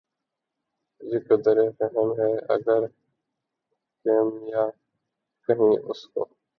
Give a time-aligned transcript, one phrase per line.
[1.01, 2.81] بہ قدرِ فہم ہے اگر
[4.05, 4.63] کیمیا
[5.49, 6.23] کہیں اُس کو